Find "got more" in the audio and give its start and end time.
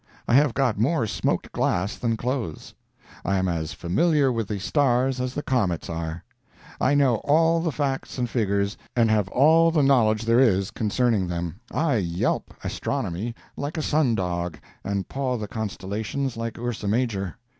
0.55-1.05